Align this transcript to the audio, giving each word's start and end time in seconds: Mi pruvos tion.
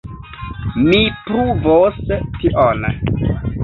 Mi 0.87 1.03
pruvos 1.29 2.03
tion. 2.25 2.87